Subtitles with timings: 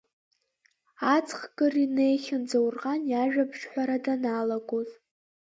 [1.15, 4.89] Аҵх кыр инеихьан Заурҟан иажәабжьҳәара даналгоз.